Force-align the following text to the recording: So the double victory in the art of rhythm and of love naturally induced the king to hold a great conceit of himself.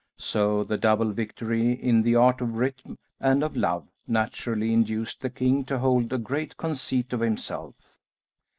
So 0.17 0.63
the 0.63 0.79
double 0.79 1.11
victory 1.11 1.73
in 1.73 2.01
the 2.01 2.15
art 2.15 2.41
of 2.41 2.55
rhythm 2.55 2.97
and 3.19 3.43
of 3.43 3.55
love 3.55 3.87
naturally 4.07 4.73
induced 4.73 5.21
the 5.21 5.29
king 5.29 5.63
to 5.65 5.77
hold 5.77 6.11
a 6.11 6.17
great 6.17 6.57
conceit 6.57 7.13
of 7.13 7.19
himself. 7.19 7.75